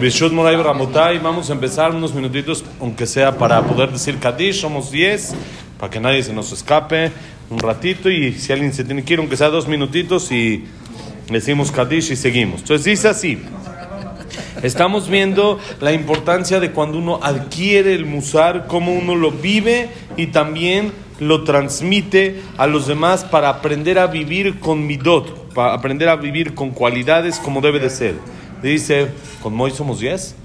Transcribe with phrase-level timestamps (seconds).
[0.00, 4.90] Bishut Moray Ramotay, vamos a empezar unos minutitos, aunque sea para poder decir Kadish, somos
[4.90, 5.34] 10,
[5.78, 7.12] para que nadie se nos escape
[7.48, 10.64] un ratito y si alguien se tiene que ir, aunque sea dos minutitos y
[11.30, 12.62] decimos Kadish y seguimos.
[12.62, 13.38] Entonces dice así,
[14.62, 20.28] estamos viendo la importancia de cuando uno adquiere el musar, cómo uno lo vive y
[20.28, 26.16] también lo transmite a los demás para aprender a vivir con midot, para aprender a
[26.16, 28.14] vivir con cualidades como debe de ser.
[28.63, 29.07] Dice,
[29.41, 30.35] ¿con Moy somos 10?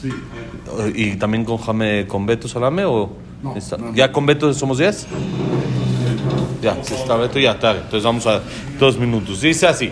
[0.00, 0.08] Sí.
[0.94, 2.84] ¿Y también con, Jame, con Beto Salame?
[2.84, 3.10] O
[3.42, 3.94] No, está- no, no.
[3.94, 5.06] ¿Ya con Beto somos 10?
[6.62, 7.70] Ya, si está Beto, ya está.
[7.72, 8.40] Entonces vamos a
[8.78, 9.40] dos minutos.
[9.40, 9.90] Dice así.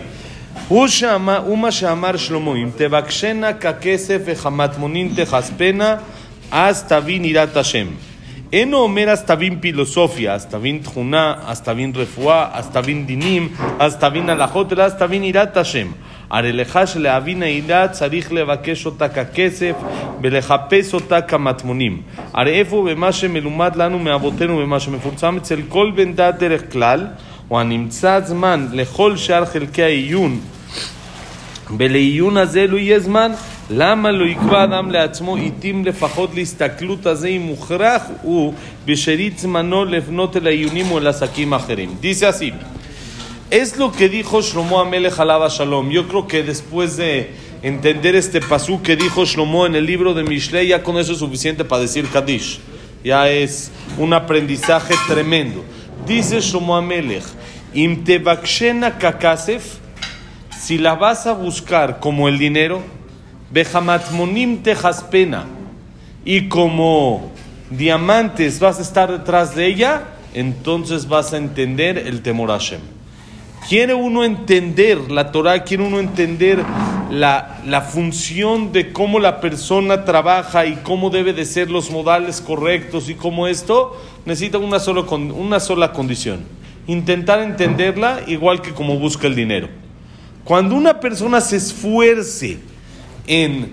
[0.69, 5.95] הוא שאמר- הוא מה שאמר שלמה, אם תבקשנה ככסף וחמטמונין תחספנה,
[6.51, 7.87] אז תבין יראת השם.
[8.53, 13.49] אינו אומר אז תבין פילוסופיה, אז תבין תכונה, אז תבין רפואה, אז תבין דינים,
[13.79, 15.87] אז תבין הלכות, אלא אז תבין יראת השם.
[16.32, 19.72] הרי לך שלהבין היראה צריך לבקש אותה ככסף
[20.22, 22.02] ולחפש אותה כמטמונים.
[22.34, 27.06] הרי איפה במה שמלומד לנו מאבותינו ומה שמפורסם אצל כל בן דת דרך כלל,
[27.50, 30.40] או הנמצא זמן לכל שאר חלקי העיון
[31.78, 33.32] ולעיון הזה לא יהיה זמן,
[33.70, 38.54] למה לא יקבע אדם לעצמו עיתים לפחות להסתכלות הזה אם מוכרח הוא
[38.84, 41.94] בשארית זמנו לפנות אל העיונים או אל עסקים אחרים.
[42.02, 42.52] Dice así,
[43.52, 45.90] es lo que dijo Shlomo Amelech alaba Shalom.
[45.90, 50.24] Yo creo que después de entender este pasú que dijo Shlomo en el libro de
[50.24, 52.60] Mishlei, ya con eso es suficiente para decir Kadish.
[53.04, 55.62] Ya es un aprendizaje tremendo.
[56.06, 57.24] Dice Shlomo Amelech,
[57.74, 58.02] Im
[58.98, 59.64] kakasef,
[60.58, 62.80] si la vas a buscar como el dinero,
[63.50, 65.44] Behamatmonim tejaspena,
[66.24, 67.30] y como
[67.68, 73.01] diamantes vas a estar detrás de ella, entonces vas a entender el temor a Hashem.
[73.68, 76.62] Quiere uno entender la Torah, quiere uno entender
[77.10, 82.40] la, la función de cómo la persona trabaja y cómo debe de ser los modales
[82.40, 86.40] correctos y cómo esto, necesita una, solo una sola condición.
[86.86, 89.68] Intentar entenderla igual que como busca el dinero.
[90.44, 92.58] Cuando una persona se esfuerce
[93.26, 93.72] en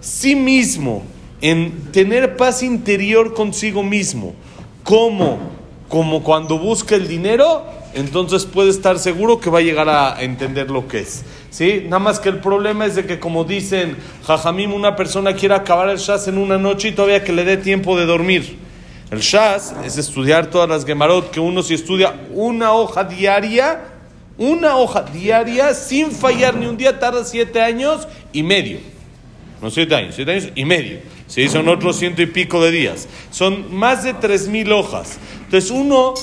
[0.00, 1.02] sí mismo,
[1.40, 4.34] en tener paz interior consigo mismo,
[4.84, 5.38] como,
[5.88, 7.64] como cuando busca el dinero,
[7.94, 11.24] entonces puede estar seguro que va a llegar a entender lo que es.
[11.50, 11.82] ¿Sí?
[11.84, 15.88] Nada más que el problema es de que, como dicen Jajamim, una persona quiere acabar
[15.88, 18.58] el Shas en una noche y todavía que le dé tiempo de dormir.
[19.10, 23.80] El Shas es estudiar todas las Gemarot, que uno si estudia una hoja diaria,
[24.38, 28.78] una hoja diaria sin fallar ni un día tarda siete años y medio.
[29.60, 31.00] No siete años, siete años y medio.
[31.26, 33.08] Sí, son otros ciento y pico de días.
[33.30, 35.18] Son más de tres mil hojas.
[35.44, 36.14] Entonces uno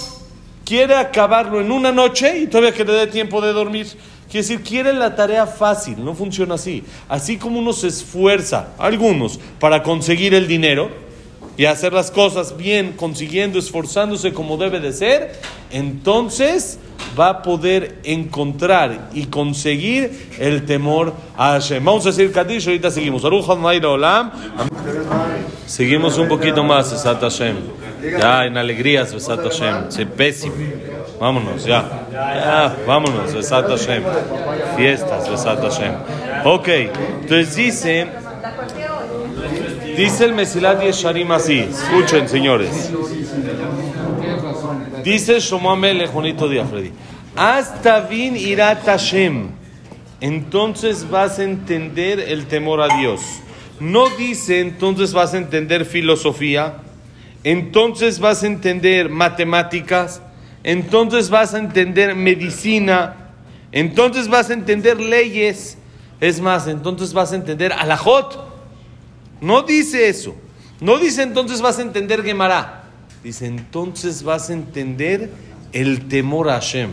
[0.67, 3.87] quiere acabarlo en una noche y todavía que le dé tiempo de dormir.
[4.29, 6.83] Quiere decir, quiere la tarea fácil, no funciona así.
[7.07, 11.06] Así como uno se esfuerza, algunos, para conseguir el dinero
[11.57, 15.33] y hacer las cosas bien, consiguiendo, esforzándose como debe de ser,
[15.71, 16.79] entonces
[17.19, 21.83] va a poder encontrar y conseguir el temor a Hashem.
[21.83, 23.23] Vamos a decir Kadish, ahorita seguimos.
[25.65, 27.55] Seguimos un poquito más, Besat Hashem.
[28.19, 29.89] Ya, en alegrías, Besat Hashem.
[29.89, 30.55] Sí, pésimo.
[31.19, 32.07] Vámonos, ya.
[32.11, 34.03] Ya, vámonos, Besat Hashem.
[34.75, 35.93] Fiestas, Besat Hashem.
[36.45, 36.67] Ok,
[37.21, 38.07] entonces dice,
[39.97, 41.59] dice el Mesilat Yesharim así.
[41.59, 42.91] Escuchen, señores.
[45.03, 45.39] Dice
[46.13, 46.91] bonito día, Freddy.
[47.35, 49.49] Hasta bin irat Hashem.
[50.21, 53.21] Entonces vas a entender el temor a Dios.
[53.79, 56.77] No dice entonces vas a entender filosofía.
[57.43, 60.21] Entonces vas a entender matemáticas.
[60.63, 63.15] Entonces vas a entender medicina.
[63.71, 65.77] Entonces vas a entender leyes.
[66.19, 68.46] Es más, entonces vas a entender alajot.
[69.41, 70.35] No dice eso.
[70.79, 72.83] No dice entonces vas a entender Gemara.
[73.23, 75.31] Dice entonces vas a entender
[75.73, 76.91] el temor a Hashem,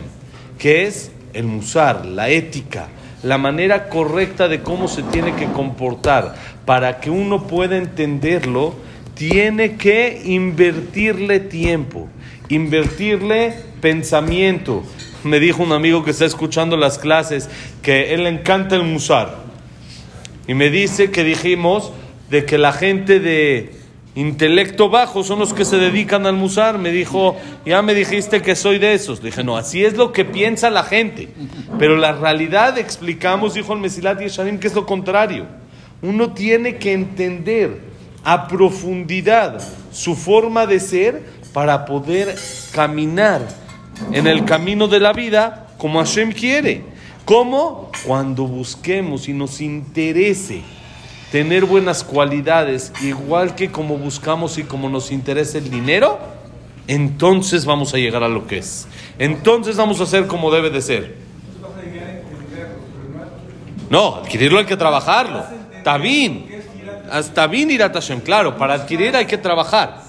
[0.57, 2.87] que es el musar, la ética,
[3.23, 6.35] la manera correcta de cómo se tiene que comportar.
[6.65, 8.75] Para que uno pueda entenderlo,
[9.13, 12.07] tiene que invertirle tiempo,
[12.49, 14.83] invertirle pensamiento.
[15.23, 17.49] Me dijo un amigo que está escuchando las clases
[17.81, 19.45] que él le encanta el musar.
[20.47, 21.91] Y me dice que dijimos
[22.29, 23.71] de que la gente de
[24.15, 26.77] intelecto bajo son los que se dedican al musar.
[26.77, 29.19] Me dijo, ya me dijiste que soy de esos.
[29.19, 31.29] Le dije, no, así es lo que piensa la gente.
[31.77, 35.45] Pero la realidad, explicamos, dijo el Mesilat Yesharim, que es lo contrario.
[36.01, 37.79] Uno tiene que entender
[38.23, 39.61] a profundidad
[39.91, 41.23] su forma de ser
[41.53, 42.35] para poder
[42.71, 43.41] caminar
[44.11, 46.83] en el camino de la vida como Hashem quiere.
[47.23, 47.91] ¿Cómo?
[48.05, 50.61] Cuando busquemos y nos interese
[51.35, 56.17] tener buenas cualidades, igual que como buscamos y como nos interesa el dinero,
[56.87, 58.87] entonces vamos a llegar a lo que es.
[59.19, 61.15] Entonces vamos a hacer como debe de ser.
[63.89, 65.43] No, adquirirlo hay que trabajarlo.
[66.01, 66.45] Bien.
[67.11, 70.05] Hasta bien Tashem, claro, para adquirir hay que trabajar.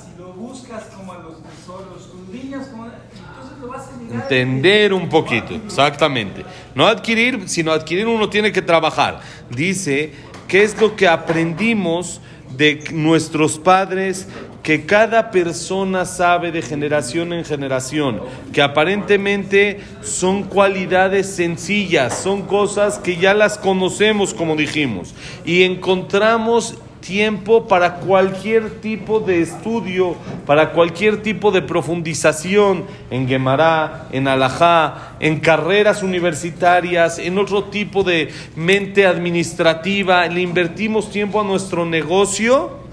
[4.13, 6.45] Entender un poquito, exactamente.
[6.75, 9.21] No adquirir, sino adquirir uno tiene que trabajar.
[9.51, 10.13] Dice,
[10.49, 12.21] ¿qué es lo que aprendimos
[12.57, 14.29] de nuestros padres?
[14.63, 18.21] Que cada persona sabe de generación en generación,
[18.53, 25.15] que aparentemente son cualidades sencillas, son cosas que ya las conocemos, como dijimos,
[25.45, 26.75] y encontramos
[27.07, 35.15] tiempo para cualquier tipo de estudio, para cualquier tipo de profundización en Gemara, en Alajá,
[35.21, 40.27] en carreras universitarias, en otro tipo de mente administrativa.
[40.27, 42.85] Le invertimos tiempo a nuestro negocio.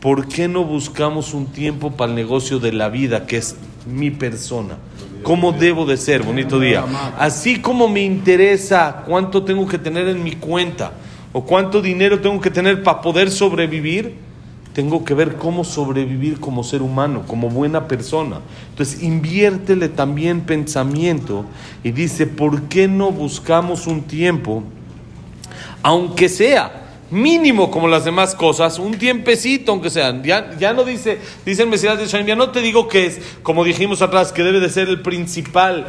[0.00, 3.56] ¿Por qué no buscamos un tiempo para el negocio de la vida, que es
[3.86, 4.78] mi persona?
[5.22, 6.22] ¿Cómo debo de ser?
[6.22, 6.84] Bonito día.
[7.18, 10.92] Así como me interesa cuánto tengo que tener en mi cuenta
[11.32, 14.14] o cuánto dinero tengo que tener para poder sobrevivir,
[14.72, 18.40] tengo que ver cómo sobrevivir como ser humano, como buena persona.
[18.70, 21.44] Entonces, inviértele también pensamiento
[21.84, 24.62] y dice, ¿por qué no buscamos un tiempo,
[25.82, 26.78] aunque sea
[27.10, 31.68] mínimo como las demás cosas, un tiempecito aunque sea, ya, ya no dice, dice el
[31.68, 34.70] Mesías de Shaim, ya no te digo que es, como dijimos atrás, que debe de
[34.70, 35.88] ser el principal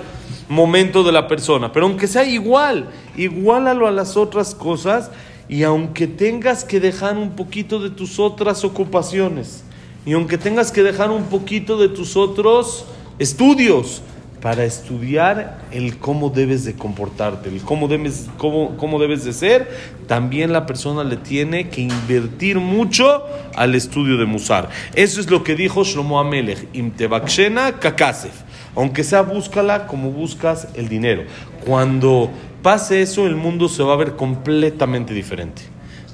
[0.49, 5.11] momento de la persona, pero aunque sea igual, igualalo a las otras cosas
[5.49, 9.63] y aunque tengas que dejar un poquito de tus otras ocupaciones,
[10.05, 12.85] y aunque tengas que dejar un poquito de tus otros
[13.19, 14.01] estudios,
[14.43, 19.71] para estudiar el cómo debes de comportarte, el cómo debes, cómo, cómo debes de ser,
[20.05, 23.23] también la persona le tiene que invertir mucho
[23.55, 24.67] al estudio de Musar.
[24.95, 28.33] Eso es lo que dijo Shlomo Amelech, Imtebakshena kakasef.
[28.75, 31.23] Aunque sea búscala como buscas el dinero.
[31.65, 32.29] Cuando
[32.63, 35.61] pase eso, el mundo se va a ver completamente diferente.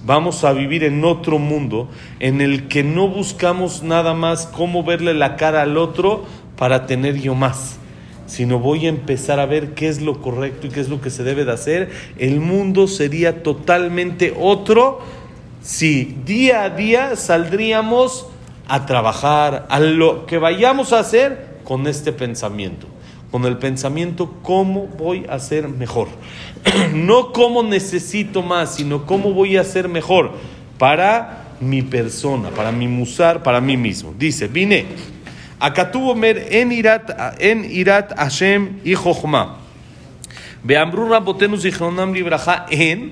[0.04, 1.88] Vamos a vivir en otro mundo
[2.19, 6.25] en el que no buscamos nada más cómo verle la cara al otro
[6.57, 7.80] para tener yo más
[8.30, 11.10] sino voy a empezar a ver qué es lo correcto y qué es lo que
[11.10, 15.00] se debe de hacer, el mundo sería totalmente otro
[15.62, 18.28] si día a día saldríamos
[18.68, 22.88] a trabajar, a lo que vayamos a hacer con este pensamiento,
[23.31, 26.08] con el pensamiento cómo voy a ser mejor,
[26.94, 30.32] no cómo necesito más, sino cómo voy a ser mejor
[30.78, 34.14] para mi persona, para mi musar, para mí mismo.
[34.19, 34.87] Dice, vine.
[35.61, 39.55] הכתוב אומר, אין יראת, אין יראת השם היא חוכמה.
[40.64, 43.08] ואמרו רבותינו זיכרונם לברכה, אין,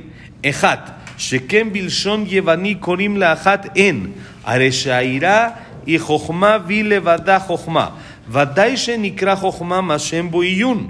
[0.47, 4.13] אחת, שכן בלשון יווני קוראים לאחת אין,
[4.45, 5.49] הרי שהיראה
[5.87, 7.89] היא חוכמה והיא לבדה חוכמה.
[8.31, 10.89] ודאי שנקרא חוכמה מה שם בו עיון.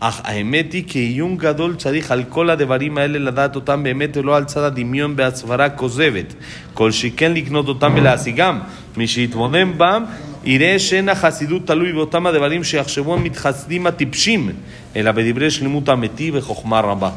[0.00, 4.36] אך האמת היא כי עיון גדול צריך על כל הדברים האלה לדעת אותם באמת ולא
[4.36, 6.34] על צד הדמיון בהסברה כוזבת.
[6.74, 8.58] כל שכן לקנות אותם ולהשיגם.
[8.96, 10.04] מי שיתבונן בם
[10.44, 14.50] יראה שאין החסידות תלוי באותם הדברים שיחשבו המתחסדים הטיפשים,
[14.96, 17.10] אלא בדברי שלמות אמיתי וחוכמה רבה.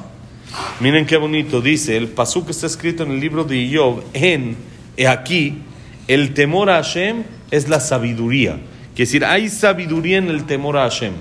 [0.81, 4.56] Miren qué bonito dice, el pasú que está escrito en el libro de Job, en,
[4.98, 5.59] he aquí,
[6.07, 8.57] el temor a Hashem es la sabiduría.
[8.94, 11.13] Quiere decir, hay sabiduría en el temor a Hashem.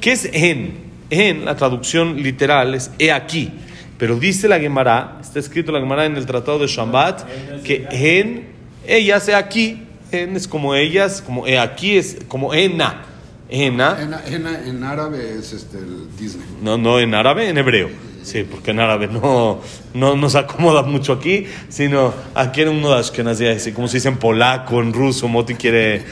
[0.00, 0.90] ¿Qué es en?
[1.08, 3.50] En, la traducción literal, es he aquí.
[3.98, 7.22] Pero dice la Gemara, está escrito la Gemara en el Tratado de Shambat,
[7.64, 8.48] que en,
[8.86, 13.04] ella sea aquí, en es como ellas, como he aquí es como ena.
[13.48, 13.98] Ena.
[14.26, 16.46] En, en- árabe es este, el Disney.
[16.62, 17.88] No, no en árabe, en hebreo.
[18.22, 19.60] Sí, porque en árabe no,
[19.94, 24.08] no nos acomoda mucho aquí, sino aquí en uno de Ashkenazi, así como se dice
[24.08, 26.04] en polaco, en ruso, Moti quiere...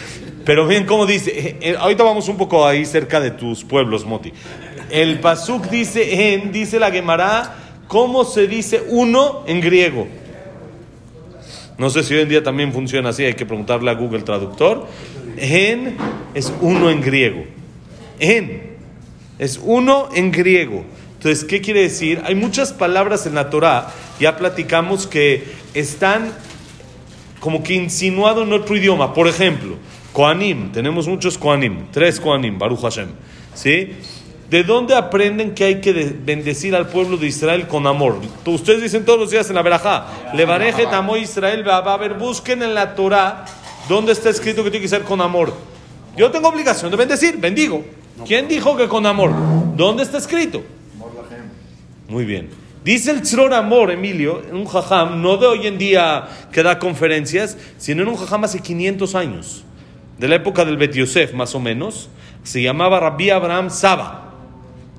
[0.48, 4.06] Pero bien, como dice, eh, eh, ahorita vamos un poco ahí cerca de tus pueblos,
[4.06, 4.32] Moti.
[4.88, 7.54] El pasuk dice en, dice la Gemara,
[7.86, 10.08] ¿cómo se dice uno en griego?
[11.76, 14.86] No sé si hoy en día también funciona así, hay que preguntarle a Google Traductor.
[15.36, 15.98] En
[16.32, 17.44] es uno en griego.
[18.18, 18.78] En
[19.38, 20.82] es uno en griego.
[21.18, 22.22] Entonces, ¿qué quiere decir?
[22.24, 26.32] Hay muchas palabras en la Torah, ya platicamos que están
[27.38, 29.12] como que insinuado en otro idioma.
[29.12, 29.76] Por ejemplo,
[30.22, 33.06] Koanim, tenemos muchos Koanim, tres Koanim, Baruch Hashem.
[33.54, 33.92] ¿Sí?
[34.50, 38.16] ¿De dónde aprenden que hay que de- bendecir al pueblo de Israel con amor?
[38.44, 42.64] Ustedes dicen todos los días en la verajá, Levareje tamó Israel, va a ver, busquen
[42.64, 43.44] en la Torah
[43.88, 45.54] dónde está escrito que tiene que ser con amor.
[46.16, 47.84] Yo tengo obligación de bendecir, bendigo.
[48.26, 49.30] ¿Quién dijo que con amor?
[49.76, 50.64] ¿Dónde está escrito?
[52.08, 52.50] Muy bien.
[52.82, 56.80] Dice el Tzror Amor, Emilio, en un jajam, no de hoy en día que da
[56.80, 59.64] conferencias, sino en un jajam hace 500 años,
[60.18, 62.08] de la época del Bet Yosef más o menos,
[62.42, 64.24] se llamaba Rabbi Abraham Saba.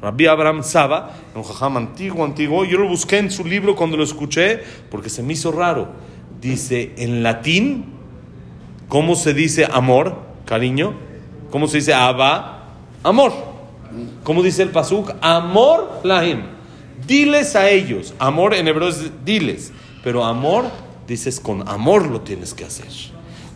[0.01, 2.63] Rabbi Abraham Saba, un jajam antiguo, antiguo.
[2.63, 5.89] Yo lo busqué en su libro cuando lo escuché porque se me hizo raro.
[6.39, 7.85] Dice en latín,
[8.87, 10.93] ¿cómo se dice amor, cariño?
[11.51, 12.69] ¿Cómo se dice aba?
[13.03, 13.33] Amor.
[14.23, 15.11] ¿Cómo dice el pasuk?
[15.19, 16.43] Amor lahim.
[17.05, 18.13] Diles a ellos.
[18.19, 19.73] Amor en hebreo es diles.
[20.03, 20.65] Pero amor,
[21.07, 22.87] dices con amor lo tienes que hacer.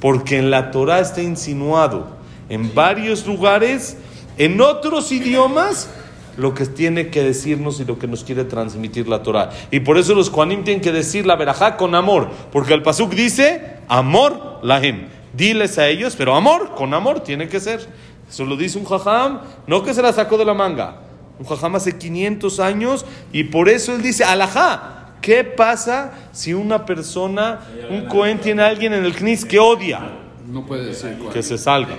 [0.03, 2.07] Porque en la Torah está insinuado
[2.49, 3.95] en varios lugares,
[4.37, 5.89] en otros idiomas,
[6.35, 9.51] lo que tiene que decirnos y lo que nos quiere transmitir la Torah.
[9.71, 13.13] Y por eso los Kohanim tienen que decir la verajá con amor, porque el Pasuk
[13.13, 15.07] dice amor lahim.
[15.31, 17.87] Diles a ellos, pero amor, con amor tiene que ser.
[18.29, 20.97] Eso lo dice un jajam, no que se la sacó de la manga.
[21.39, 25.02] Un jajam hace 500 años y por eso él dice alajá.
[25.23, 30.01] ¿Qué pasa si una persona, un Cohen tiene a alguien en el knis que odia?
[30.45, 31.17] No puede decir.
[31.31, 31.97] Que se salga.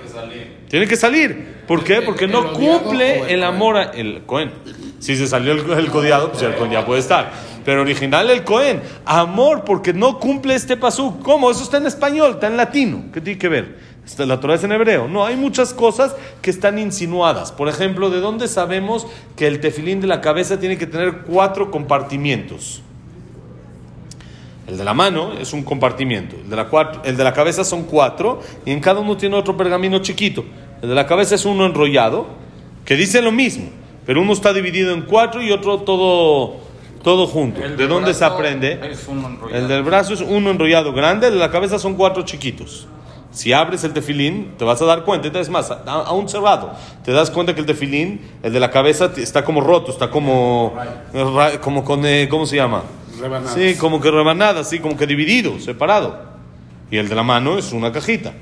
[0.69, 1.63] Tiene que salir.
[1.67, 2.03] ¿Por qué?
[2.03, 4.51] Porque no ¿El odiado o cumple el amor a- el Cohen.
[4.99, 7.33] Si se salió el, el codiado, pues el Cohen ya puede estar.
[7.65, 8.83] Pero original el Cohen.
[9.07, 11.19] Amor porque no cumple este pasú.
[11.21, 11.51] ¿Cómo?
[11.51, 13.05] Eso está en español, está en latino.
[13.11, 13.79] ¿Qué tiene que ver?
[14.05, 15.09] Está- La Torah es en hebreo.
[15.09, 17.53] No, hay muchas cosas que están insinuadas.
[17.53, 21.71] Por ejemplo, ¿de dónde sabemos que el tefilín de la cabeza tiene que tener cuatro
[21.71, 22.83] compartimientos?
[24.67, 27.65] El de la mano es un compartimiento, el de, la cuatro- el de la cabeza
[27.65, 30.45] son cuatro y en cada uno tiene otro pergamino chiquito.
[30.81, 32.27] El de la cabeza es uno enrollado,
[32.85, 33.67] que dice lo mismo,
[34.07, 36.55] pero uno está dividido en cuatro y otro todo,
[37.03, 37.63] todo junto.
[37.63, 38.79] El ¿De dónde se aprende?
[39.55, 42.87] El del brazo es uno enrollado grande, el de la cabeza son cuatro chiquitos.
[43.33, 45.27] Si abres el tefilín, te vas a dar cuenta.
[45.27, 46.73] Entonces, más, a- aún cerrado,
[47.05, 50.73] te das cuenta que el tefilín, el de la cabeza, está como roto, está como,
[51.61, 52.83] como con, eh, ¿cómo se llama?
[53.21, 53.55] Rebanadas.
[53.55, 56.23] Sí, como que rebanada, así, como que dividido, separado.
[56.91, 58.33] Y el de la mano es una cajita.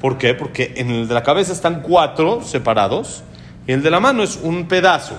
[0.00, 0.34] ¿Por qué?
[0.34, 3.24] Porque en el de la cabeza están cuatro separados
[3.66, 5.16] y el de la mano es un pedazo.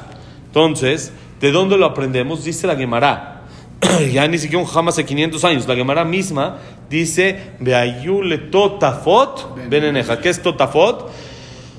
[0.48, 2.44] Entonces, ¿de dónde lo aprendemos?
[2.44, 3.42] Dice la Gemara.
[4.14, 5.68] ya ni siquiera un jam hace 500 años.
[5.68, 6.58] La Gemara misma
[6.90, 10.20] dice, Beayule totafot beneneja.
[10.20, 11.12] ¿Qué es totafot?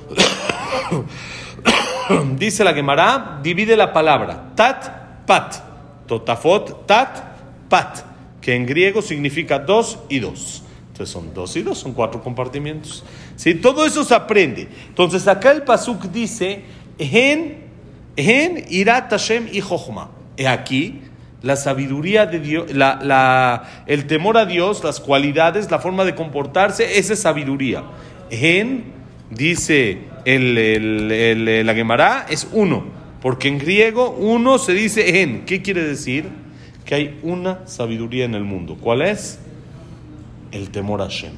[2.37, 5.66] dice la Gemara, divide la palabra tat, pat.
[6.07, 7.19] Totafot, tat,
[7.69, 7.99] pat.
[8.41, 10.63] Que en griego significa dos y dos.
[10.93, 13.05] Entonces son dos y dos, son cuatro compartimientos.
[13.37, 13.55] ¿Sí?
[13.55, 14.69] Todo eso se aprende.
[14.89, 16.63] Entonces acá el Pasuk dice,
[16.99, 17.65] Hen,
[18.17, 20.11] hen irat Hashem y Jochma.
[20.49, 21.01] Aquí
[21.43, 26.15] la sabiduría de Dios, la, la- el temor a Dios, las cualidades, la forma de
[26.15, 27.85] comportarse, esa es sabiduría.
[28.31, 28.85] Hen,
[29.31, 32.85] dice el- el- la Gemara, es uno.
[33.21, 35.45] Porque en griego uno se dice en.
[35.45, 36.29] ¿Qué quiere decir?
[36.85, 38.77] Que hay una sabiduría en el mundo.
[38.81, 39.39] ¿Cuál es?
[40.53, 41.33] El temor a Hashem.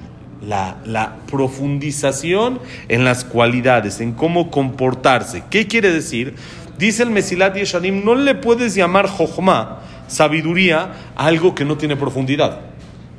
[0.47, 5.45] La, la profundización en las cualidades, en cómo comportarse.
[5.51, 6.35] ¿Qué quiere decir?
[6.79, 11.97] Dice el Mesilat Yeshanim, no le puedes llamar Jochma, sabiduría, a algo que no tiene
[11.97, 12.61] profundidad.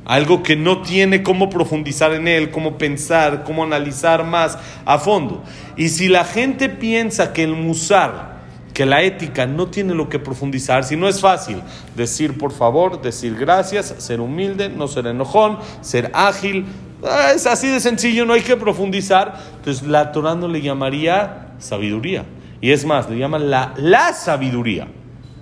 [0.06, 5.44] Algo que no tiene cómo profundizar en él, cómo pensar, cómo analizar más a fondo.
[5.76, 8.29] Y si la gente piensa que el musar,
[8.72, 11.62] que la ética no tiene lo que profundizar, si no es fácil
[11.96, 16.66] decir por favor, decir gracias, ser humilde, no ser enojón, ser ágil,
[17.04, 19.40] ah, es así de sencillo, no hay que profundizar.
[19.56, 22.24] Entonces la Torah no le llamaría sabiduría.
[22.60, 24.88] Y es más, le llaman la, la sabiduría.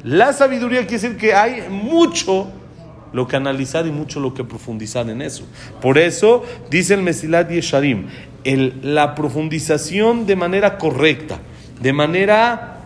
[0.05, 2.49] La sabiduría quiere decir que hay mucho
[3.13, 5.45] lo que analizar y mucho lo que profundizar en eso.
[5.81, 8.07] Por eso dice el Mesilat Yesharim,
[8.45, 11.39] el, la profundización de manera correcta,
[11.81, 12.78] de manera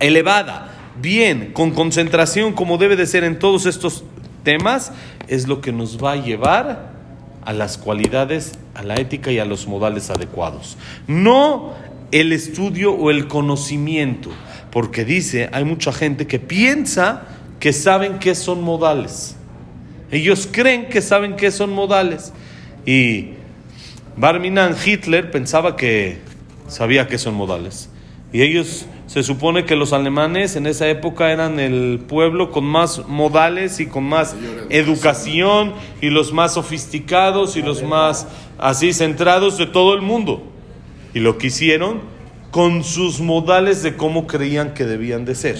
[0.00, 4.04] elevada, bien, con concentración como debe de ser en todos estos
[4.42, 4.92] temas,
[5.28, 6.90] es lo que nos va a llevar
[7.44, 10.76] a las cualidades, a la ética y a los modales adecuados.
[11.06, 11.74] No
[12.12, 14.30] el estudio o el conocimiento,
[14.70, 17.22] porque dice, hay mucha gente que piensa
[17.60, 19.36] que saben qué son modales.
[20.10, 22.32] Ellos creen que saben qué son modales.
[22.84, 23.30] Y
[24.16, 26.18] Barminan Hitler pensaba que
[26.66, 27.90] sabía qué son modales.
[28.32, 33.08] Y ellos, se supone que los alemanes en esa época eran el pueblo con más
[33.08, 34.36] modales y con más
[34.68, 40.44] educación y los más sofisticados y los más así centrados de todo el mundo.
[41.12, 42.02] Y lo que hicieron
[42.52, 45.56] con sus modales de cómo creían que debían de ser.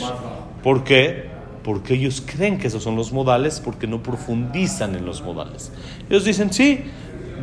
[0.62, 1.24] ¿Por qué?
[1.64, 5.72] Porque ellos creen que esos son los modales porque no profundizan en los modales.
[6.08, 6.84] Ellos dicen, sí,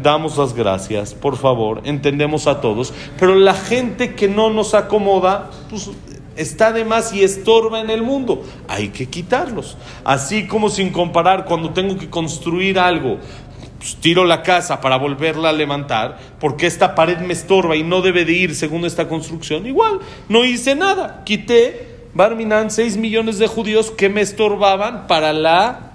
[0.02, 5.50] damos las gracias, por favor, entendemos a todos, pero la gente que no nos acomoda,
[5.70, 5.90] pues
[6.36, 8.44] está de más y estorba en el mundo.
[8.68, 9.78] Hay que quitarlos.
[10.04, 13.18] Así como sin comparar cuando tengo que construir algo,
[13.78, 18.02] pues, tiro la casa para volverla a levantar, porque esta pared me estorba y no
[18.02, 19.66] debe de ir según esta construcción.
[19.66, 20.00] Igual,
[20.30, 21.24] no hice nada.
[21.26, 25.87] Quité, Barminan, 6 millones de judíos que me estorbaban para la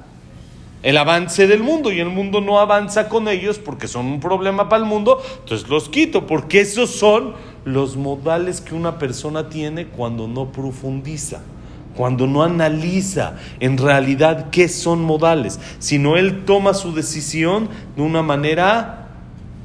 [0.83, 4.69] el avance del mundo y el mundo no avanza con ellos porque son un problema
[4.69, 7.35] para el mundo, entonces los quito, porque esos son
[7.65, 11.43] los modales que una persona tiene cuando no profundiza,
[11.97, 18.23] cuando no analiza en realidad qué son modales, sino él toma su decisión de una
[18.23, 19.09] manera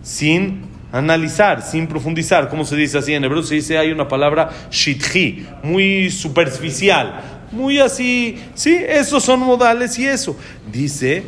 [0.04, 4.50] sin analizar, sin profundizar, como se dice así en hebreo, se dice hay una palabra
[4.72, 10.36] shitji, muy superficial, muy así, sí, esos son modales y eso.
[10.72, 11.24] Dice,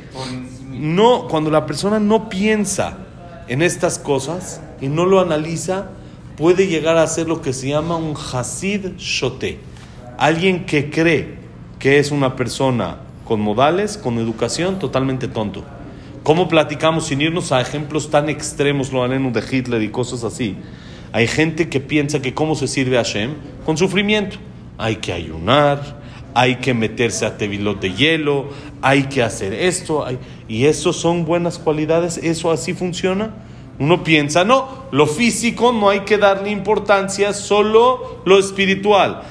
[0.71, 2.97] no, cuando la persona no piensa
[3.47, 5.89] en estas cosas y no lo analiza,
[6.37, 9.59] puede llegar a ser lo que se llama un Hasid Shote.
[10.17, 11.37] Alguien que cree
[11.79, 15.63] que es una persona con modales, con educación, totalmente tonto.
[16.23, 20.57] ¿Cómo platicamos sin irnos a ejemplos tan extremos, lo haremos de Hitler y cosas así?
[21.11, 23.33] Hay gente que piensa que cómo se sirve a Hashem
[23.65, 24.37] con sufrimiento.
[24.77, 25.98] Hay que ayunar,
[26.33, 28.49] hay que meterse a tevilot de hielo,
[28.81, 30.05] hay que hacer esto,
[30.47, 33.33] y eso son buenas cualidades, eso así funciona.
[33.79, 39.21] Uno piensa, no, lo físico no hay que darle importancia, solo lo espiritual.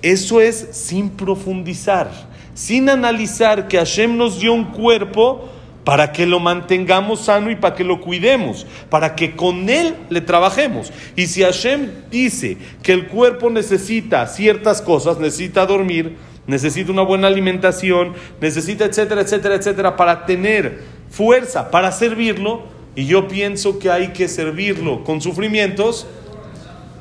[0.00, 2.10] Eso es sin profundizar,
[2.54, 5.48] sin analizar que Hashem nos dio un cuerpo
[5.86, 10.20] para que lo mantengamos sano y para que lo cuidemos, para que con él le
[10.20, 10.92] trabajemos.
[11.14, 17.28] Y si Hashem dice que el cuerpo necesita ciertas cosas, necesita dormir, necesita una buena
[17.28, 22.62] alimentación, necesita etcétera, etcétera, etcétera, para tener fuerza, para servirlo,
[22.94, 26.06] y yo pienso que hay que servirlo con sufrimientos,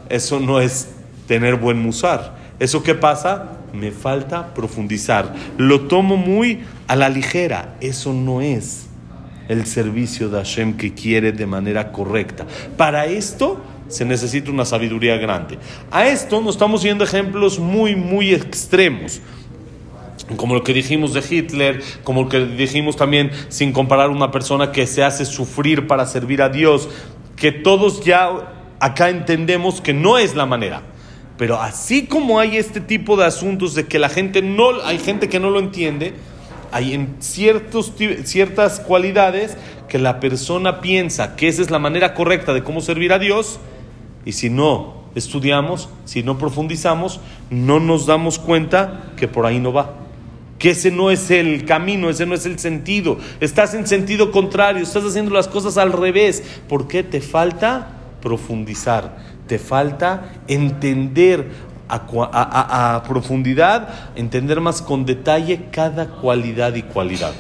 [0.09, 0.89] eso no es
[1.27, 2.35] tener buen musar.
[2.59, 3.57] ¿Eso qué pasa?
[3.73, 5.33] Me falta profundizar.
[5.57, 7.75] Lo tomo muy a la ligera.
[7.81, 8.87] Eso no es
[9.49, 12.45] el servicio de Hashem que quiere de manera correcta.
[12.77, 15.57] Para esto se necesita una sabiduría grande.
[15.91, 19.21] A esto nos estamos viendo ejemplos muy, muy extremos.
[20.37, 24.71] Como lo que dijimos de Hitler, como lo que dijimos también sin comparar una persona
[24.71, 26.89] que se hace sufrir para servir a Dios,
[27.35, 28.31] que todos ya
[28.79, 30.81] acá entendemos que no es la manera.
[31.37, 35.27] Pero así como hay este tipo de asuntos de que la gente no, hay gente
[35.27, 36.13] que no lo entiende,
[36.71, 37.93] hay en ciertos,
[38.24, 39.57] ciertas cualidades
[39.89, 43.59] que la persona piensa que esa es la manera correcta de cómo servir a Dios,
[44.25, 49.72] y si no estudiamos, si no profundizamos, no nos damos cuenta que por ahí no
[49.72, 49.94] va.
[50.59, 53.18] Que ese no es el camino, ese no es el sentido.
[53.40, 56.44] Estás en sentido contrario, estás haciendo las cosas al revés.
[56.68, 57.90] ¿Por qué te falta
[58.22, 59.18] profundizar?
[59.48, 61.50] Te falta entender
[61.88, 67.33] a, a, profundidad, entender más con detalle cada cualidad y cualidad.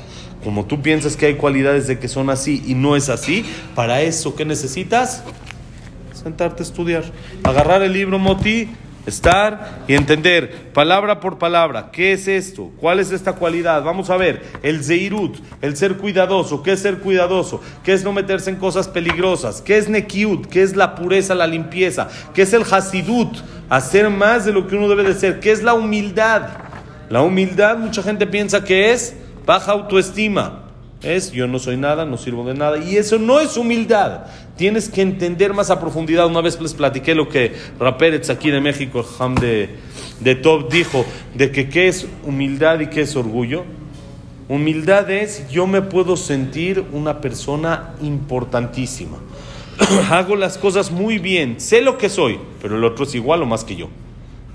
[0.43, 3.43] Como tú piensas que hay cualidades de que son así y no es así,
[3.73, 5.23] para eso, ¿qué necesitas?
[6.25, 7.03] Sentarte estudiar,
[7.43, 8.67] agarrar el libro Moti,
[9.05, 12.71] estar y entender palabra por palabra, ¿qué es esto?
[12.79, 13.83] ¿Cuál es esta cualidad?
[13.83, 17.61] Vamos a ver, el Zeirut, el ser cuidadoso, ¿qué es ser cuidadoso?
[17.83, 19.61] ¿Qué es no meterse en cosas peligrosas?
[19.61, 20.47] ¿Qué es Nekiut?
[20.47, 22.07] ¿Qué es la pureza, la limpieza?
[22.33, 23.37] ¿Qué es el Hasidut?
[23.69, 25.39] Hacer más de lo que uno debe de ser.
[25.39, 26.41] ¿Qué es la humildad?
[27.11, 30.64] La humildad, mucha gente piensa que es baja autoestima.
[31.05, 32.77] Es yo no soy nada, no sirvo de nada.
[32.83, 34.25] Y eso no es humildad.
[34.57, 36.25] Tienes que entender más a profundidad.
[36.25, 39.69] Una vez les platiqué lo que Rapérez aquí de México, el Ham de,
[40.19, 43.63] de Top, dijo de que qué es humildad y qué es orgullo.
[44.47, 49.17] Humildad es yo me puedo sentir una persona importantísima.
[50.09, 53.45] Hago las cosas muy bien, sé lo que soy, pero el otro es igual o
[53.45, 53.89] más que yo.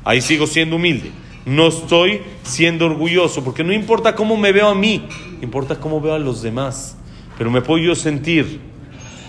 [0.04, 1.10] Ahí sigo siendo humilde.
[1.44, 5.06] No estoy siendo orgulloso, porque no importa cómo me veo a mí,
[5.40, 6.96] importa cómo veo a los demás.
[7.38, 8.60] Pero me puedo yo sentir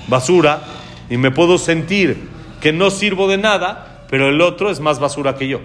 [0.08, 0.63] basura
[1.10, 2.17] y me puedo sentir
[2.60, 5.62] que no sirvo de nada, pero el otro es más basura que yo.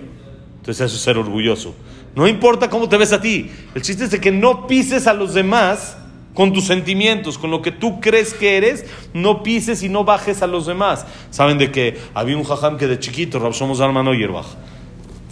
[0.59, 1.75] Entonces eso es ser orgulloso.
[2.15, 5.35] No importa cómo te ves a ti, el chiste es que no pises a los
[5.35, 5.99] demás
[6.37, 10.43] con tus sentimientos, con lo que tú crees que eres, no pises y no bajes
[10.43, 11.07] a los demás.
[11.31, 14.47] Saben de que había un jajam que de chiquito, Rabsomos Armano Yerbach,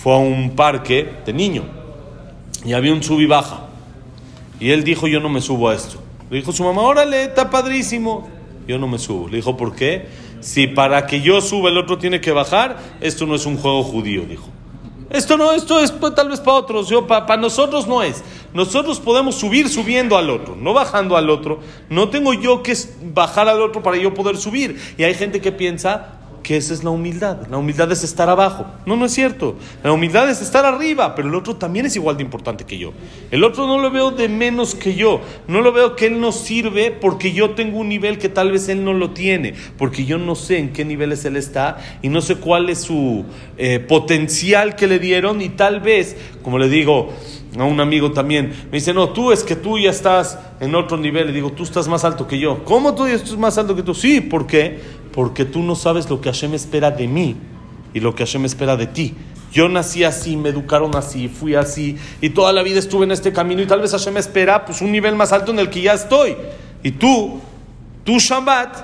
[0.05, 1.63] fue a un parque de niño
[2.63, 3.61] y había un sub y baja.
[4.61, 5.97] Y él dijo, yo no me subo a esto.
[6.29, 8.29] Le dijo su mamá, órale, está padrísimo.
[8.69, 9.29] Yo no me subo.
[9.29, 10.07] Le dijo, ¿por qué?
[10.41, 13.83] Si para que yo suba el otro tiene que bajar, esto no es un juego
[13.83, 14.47] judío, dijo.
[15.09, 18.23] Esto no, esto es pues, tal vez para otros, yo para nosotros no es.
[18.53, 21.61] Nosotros podemos subir subiendo al otro, no bajando al otro.
[21.89, 22.77] No tengo yo que
[23.15, 24.79] bajar al otro para yo poder subir.
[24.99, 27.49] Y hay gente que piensa que esa es la humildad.
[27.51, 28.67] La humildad es estar abajo.
[28.87, 29.57] No, no es cierto.
[29.83, 32.93] La humildad es estar arriba, pero el otro también es igual de importante que yo.
[33.31, 35.23] El otro no lo veo de menos que yo.
[35.49, 38.69] No lo veo que él no sirve porque yo tengo un nivel que tal vez
[38.69, 42.21] él no lo tiene, porque yo no sé en qué niveles él está y no
[42.21, 43.25] sé cuál es su
[43.57, 47.11] eh, potencial que le dieron y tal vez, como le digo,
[47.59, 48.53] a un amigo también.
[48.67, 51.29] Me dice, no, tú es que tú ya estás en otro nivel.
[51.29, 52.65] Le digo, tú estás más alto que yo.
[52.65, 53.95] ¿Cómo tú ya estás más alto que tú?
[53.95, 54.81] Sí, ¿por qué?
[55.15, 57.37] Porque tú no sabes lo que Hashem espera de mí
[57.93, 59.15] y lo que Hashem espera de ti.
[59.53, 63.33] Yo nací así, me educaron así, fui así y toda la vida estuve en este
[63.33, 65.93] camino y tal vez Hashem espera pues un nivel más alto en el que ya
[65.93, 66.37] estoy.
[66.83, 67.41] Y tú,
[68.03, 68.77] tú Shabbat,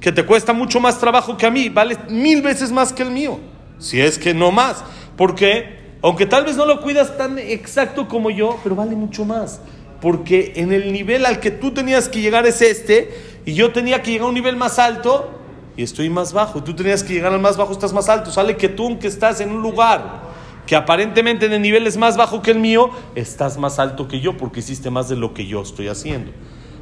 [0.00, 3.10] que te cuesta mucho más trabajo que a mí, vale mil veces más que el
[3.10, 3.38] mío.
[3.78, 4.82] Si es que no más.
[5.16, 5.78] ¿Por qué?
[6.00, 9.60] Aunque tal vez no lo cuidas tan exacto como yo, pero vale mucho más.
[10.00, 13.10] Porque en el nivel al que tú tenías que llegar es este,
[13.44, 15.38] y yo tenía que llegar a un nivel más alto,
[15.78, 16.64] y estoy más bajo.
[16.64, 18.32] Tú tenías que llegar al más bajo, estás más alto.
[18.32, 20.22] Sale que tú, aunque estás en un lugar
[20.66, 24.18] que aparentemente en el nivel es más bajo que el mío, estás más alto que
[24.18, 26.32] yo porque hiciste más de lo que yo estoy haciendo.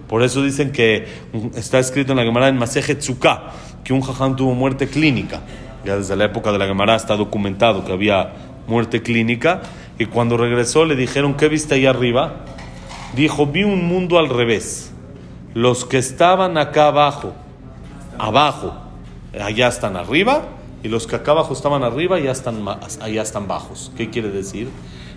[0.08, 1.06] Por eso dicen que
[1.54, 2.96] está escrito en la Gemara en Maseje
[3.84, 5.42] que un jajam tuvo muerte clínica.
[5.84, 8.32] Ya desde la época de la Gemara está documentado que había
[8.66, 9.60] muerte clínica,
[9.98, 12.46] y cuando regresó le dijeron, ¿qué viste ahí arriba?
[13.14, 14.90] Dijo, vi un mundo al revés.
[15.52, 17.34] Los que estaban acá abajo,
[18.18, 18.85] abajo,
[19.40, 20.48] allá están arriba,
[20.82, 22.64] y los que acá abajo estaban arriba, ya están,
[23.00, 23.92] allá están bajos.
[23.96, 24.68] ¿Qué quiere decir?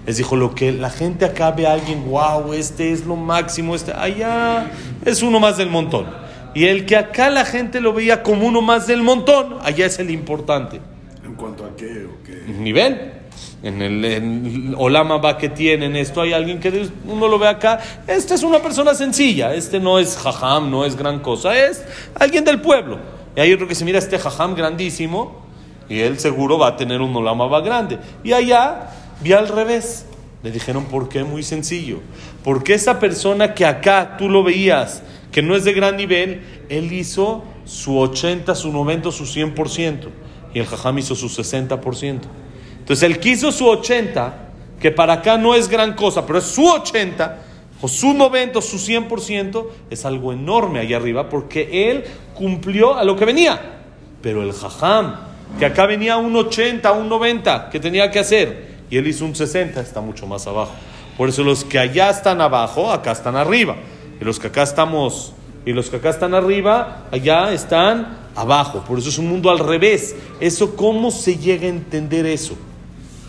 [0.05, 3.75] Les dijo, lo que la gente acá ve a alguien, wow, este es lo máximo,
[3.75, 4.71] este, allá
[5.05, 6.07] es uno más del montón.
[6.55, 9.99] Y el que acá la gente lo veía como uno más del montón, allá es
[9.99, 10.79] el importante.
[11.23, 12.51] ¿En cuanto a qué o qué?
[12.51, 13.19] Nivel
[13.61, 17.79] en el, en Olama va que tienen esto, hay alguien que uno lo ve acá,
[18.07, 21.83] este es una persona sencilla, este no es jajam, no es gran cosa, es
[22.15, 23.18] alguien del pueblo.
[23.39, 25.31] Y hay otro que se mira este jajam grandísimo
[25.87, 27.97] y él seguro va a tener un Olama va grande.
[28.21, 28.89] Y allá
[29.21, 30.05] vi al revés.
[30.43, 31.23] Le dijeron, ¿por qué?
[31.23, 32.01] Muy sencillo.
[32.43, 36.91] Porque esa persona que acá tú lo veías, que no es de gran nivel, él
[36.91, 40.09] hizo su 80, su 90, su 100%.
[40.53, 42.19] Y el jajam hizo su 60%.
[42.79, 44.49] Entonces él quiso su 80,
[44.81, 47.39] que para acá no es gran cosa, pero es su 80,
[47.81, 52.03] o su 90, o su 100%, es algo enorme allá arriba, porque él
[52.39, 53.59] cumplió a lo que venía.
[54.21, 55.15] Pero el jajam,
[55.59, 59.35] que acá venía un 80, un 90, que tenía que hacer, y él hizo un
[59.35, 60.71] 60, está mucho más abajo.
[61.17, 63.75] Por eso los que allá están abajo, acá están arriba.
[64.21, 65.33] Y los que acá estamos,
[65.65, 68.83] y los que acá están arriba, allá están abajo.
[68.87, 70.15] Por eso es un mundo al revés.
[70.39, 72.57] Eso, ¿cómo se llega a entender eso?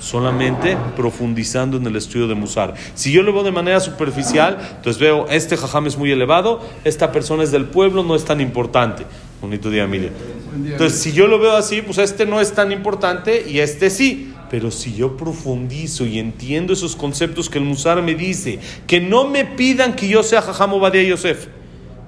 [0.00, 2.74] Solamente profundizando en el estudio de Musar.
[2.94, 7.12] Si yo lo veo de manera superficial, entonces veo, este jajam es muy elevado, esta
[7.12, 9.04] persona es del pueblo, no es tan importante.
[9.40, 10.10] Bonito día, Emilia.
[10.54, 14.34] Entonces, si yo lo veo así, pues este no es tan importante y este sí.
[14.50, 19.28] Pero si yo profundizo y entiendo esos conceptos que el Musar me dice, que no
[19.28, 21.46] me pidan que yo sea Jajam Obadiah Yosef.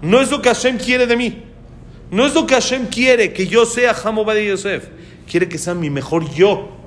[0.03, 1.43] No es lo que Hashem quiere de mí.
[2.11, 4.89] No es lo que Hashem quiere que yo sea Jajam Obadiah Yosef.
[5.31, 6.82] Quiere que sea mi mejor yo.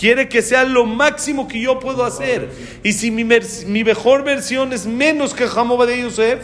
[0.00, 2.50] Quiere que sea lo máximo que yo puedo hacer.
[2.82, 6.40] Y si mi, mi mejor versión es menos que Jamoba de Yosef,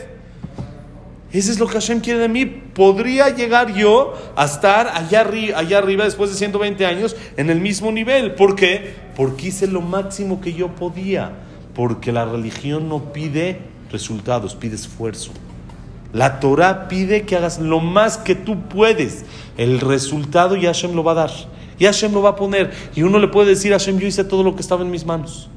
[1.33, 2.45] eso es lo que Hashem quiere de mí.
[2.45, 7.91] Podría llegar yo a estar allá, allá arriba después de 120 años en el mismo
[7.91, 8.35] nivel.
[8.35, 8.95] ¿Por qué?
[9.17, 11.33] Porque hice lo máximo que yo podía.
[11.75, 15.33] Porque la religión no pide resultados, pide esfuerzo.
[16.13, 19.25] La Torah pide que hagas lo más que tú puedes.
[19.57, 21.56] El resultado ya Hashem lo va a dar.
[21.79, 22.73] Y Hashem lo va a poner.
[22.95, 25.49] Y uno le puede decir, Hashem, yo hice todo lo que estaba en mis manos.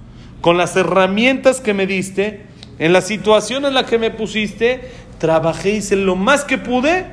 [0.41, 2.43] Con las herramientas que me diste,
[2.77, 4.82] en la situación en la que me pusiste,
[5.17, 7.05] trabajé, hice lo más que pude,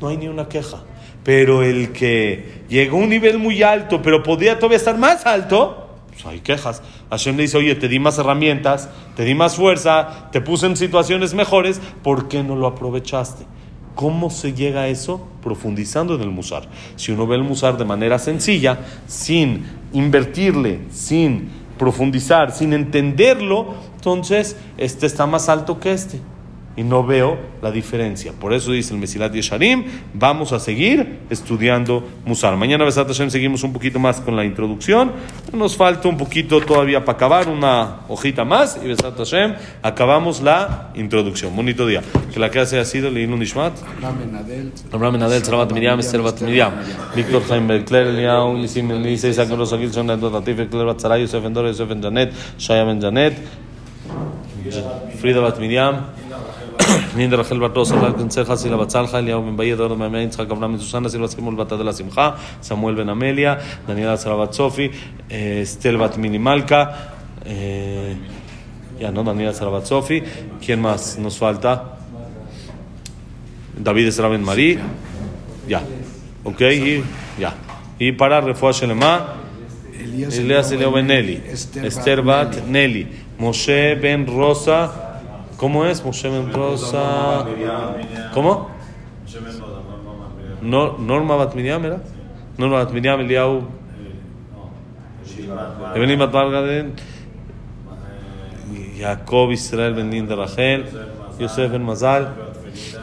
[0.00, 0.82] no hay ni una queja.
[1.24, 5.88] Pero el que llegó a un nivel muy alto, pero podía todavía estar más alto,
[6.10, 6.82] pues hay quejas.
[7.10, 10.76] Hashem le dice, oye, te di más herramientas, te di más fuerza, te puse en
[10.76, 13.46] situaciones mejores, ¿por qué no lo aprovechaste?
[13.94, 15.26] ¿Cómo se llega a eso?
[15.42, 16.68] Profundizando en el musar.
[16.96, 24.56] Si uno ve el musar de manera sencilla, sin invertirle, sin profundizar, sin entenderlo, entonces
[24.78, 26.20] este está más alto que este
[26.76, 28.32] y no veo la diferencia.
[28.32, 32.56] Por eso dice el Mesilat Yesharim, vamos a seguir estudiando Musar.
[32.56, 35.12] Mañana Besat Hashem seguimos un poquito más con la introducción.
[35.52, 40.90] Nos falta un poquito todavía para acabar, una hojita más y Besat Hashem acabamos la
[40.94, 41.54] introducción.
[41.54, 42.02] Bonito día.
[42.32, 43.74] Que la clase ha sido Leilun Nishmat.
[44.92, 46.72] Abraham Benadel, Sarabat Miriam, Servat Miriam,
[47.14, 51.88] Víctor Jaime, Claire Eliao, Nisim Elise, Isaac Rosa Gilson, Latif, Claire Batzaray, Yosef Endor, Yosef
[52.00, 53.34] Janet, Shaya Ben Janet,
[55.20, 56.21] Frida Bat Miriam.
[57.16, 61.08] Linda Rachel Barroso, Larkin Ceja, Sila Batzalja, Eliao Ben Baye, Eduardo Mamea, Itzhak Abraham Susana,
[61.08, 64.90] Silva Simul Bata de la Simja, Samuel Ben Amelia, Daniela Sarabat Sofi,
[65.28, 68.16] eh, Estel Bat Minimalka, eh,
[68.98, 70.22] ya no, Daniela Sarabat Sofi,
[70.64, 71.98] ¿quién más nos falta?
[73.76, 74.78] David Esra Ben Marí,
[75.68, 75.82] ya,
[76.44, 77.04] ok, y.
[77.98, 79.34] Y para Refuah Shelema,
[79.96, 83.06] Elias Eliao Ben Nelly, Esther Bat Nelly,
[84.00, 85.01] Ben Rosa,
[85.62, 86.04] ¿cómo es?
[86.04, 87.46] Moshe Ben Rosa,
[88.34, 88.68] ¿cómo?
[90.60, 92.00] No, Norma Bat Miriam era?
[92.58, 93.68] Norma Bat Miriam, Eliau,
[95.94, 96.94] Evelyn Bat Bargaden,
[98.98, 100.84] Jacob Israel Ben Linda Rachel,
[101.38, 102.34] Yosef Ben Mazal,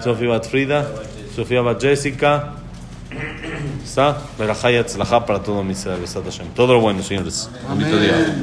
[0.03, 0.85] Sofía Bat Frida,
[1.33, 2.55] Sofía Bat Jessica,
[3.83, 4.17] ¿Está?
[4.37, 4.83] Verajá y
[5.25, 6.01] para todo Israel.
[6.53, 7.49] Todo lo bueno, señores.
[7.67, 8.35] Bonito día.